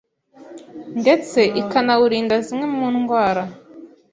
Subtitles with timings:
[1.01, 3.43] ndetse ikanawurinda zimwe mu ndwara